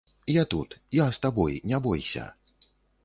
Я 0.41 0.45
тут, 0.53 0.71
я 1.01 1.05
з 1.17 1.21
табой, 1.25 1.59
не 1.73 1.81
бойся. 1.89 2.25